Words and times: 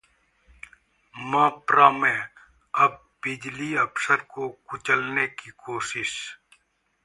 मप्र 1.15 1.89
में 1.91 2.27
अब 2.73 2.99
बिजली 3.23 3.75
अफसर 3.75 4.21
को 4.33 4.49
कुचलने 4.69 5.27
की 5.27 5.51
कोशिश 5.65 6.13